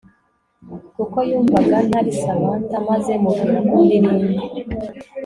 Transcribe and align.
Kuko 0.95 1.17
yumvaga 1.29 1.77
ntari 1.87 2.11
Samantha 2.21 2.75
maze 2.89 3.11
mubwira 3.23 3.59
ko 3.69 3.73
ndi 3.85 3.95
Linda 4.03 4.25